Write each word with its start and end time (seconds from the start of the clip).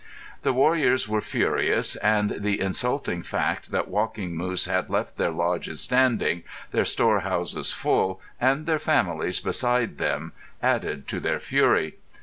The 0.41 0.51
warriors 0.51 1.07
were 1.07 1.21
furious, 1.21 1.95
and 1.97 2.31
the 2.39 2.59
insulting 2.59 3.21
fact 3.21 3.69
that 3.69 3.87
Walking 3.87 4.35
Moose 4.35 4.65
had 4.65 4.89
left 4.89 5.15
their 5.15 5.29
lodges 5.29 5.79
standing, 5.79 6.41
their 6.71 6.85
storehouses 6.85 7.71
full, 7.71 8.19
and 8.39 8.65
their 8.65 8.79
families 8.79 9.39
beside 9.39 9.99
them 9.99 10.33
added 10.59 11.07
to 11.09 11.19
their 11.19 11.39
fury. 11.39 11.97